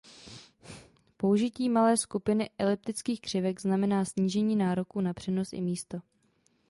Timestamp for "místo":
5.61-5.97